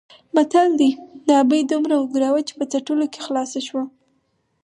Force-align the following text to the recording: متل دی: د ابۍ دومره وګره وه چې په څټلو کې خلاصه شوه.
متل 0.35 0.69
دی: 0.79 0.91
د 1.27 1.29
ابۍ 1.41 1.61
دومره 1.71 1.95
وګره 1.97 2.29
وه 2.33 2.41
چې 2.47 2.53
په 2.59 2.65
څټلو 2.71 3.05
کې 3.13 3.19
خلاصه 3.27 3.59
شوه. 3.67 3.83